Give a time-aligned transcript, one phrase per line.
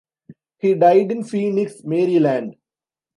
[0.57, 2.55] He died in Phoenix, Maryland.